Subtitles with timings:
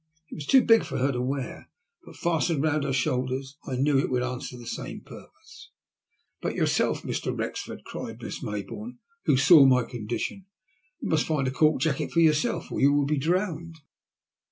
[0.31, 1.69] It was too big for her to wear,
[2.03, 5.69] but fastened round her shoulders I knew it would answer the same purpose."
[6.41, 7.37] But yourself, Mr.
[7.37, 7.83] Wrexford?
[7.85, 10.47] cried Miss May bourne, who saw my condition."
[11.01, 13.75] You must find a cork jacket for yourself, or you will be drowned."